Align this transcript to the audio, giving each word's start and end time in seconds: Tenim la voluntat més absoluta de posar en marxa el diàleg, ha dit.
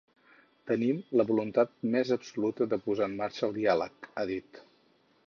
Tenim 0.71 1.01
la 1.19 1.25
voluntat 1.31 1.75
més 1.97 2.13
absoluta 2.17 2.69
de 2.71 2.79
posar 2.87 3.11
en 3.11 3.13
marxa 3.21 3.47
el 3.49 3.55
diàleg, 3.59 4.09
ha 4.23 4.27
dit. 4.33 4.63